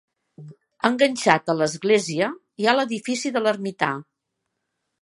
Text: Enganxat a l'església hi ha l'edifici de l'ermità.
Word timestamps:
Enganxat 0.89 1.53
a 1.53 1.57
l'església 1.59 2.31
hi 2.63 2.67
ha 2.71 2.75
l'edifici 2.79 3.35
de 3.39 3.47
l'ermità. 3.47 3.93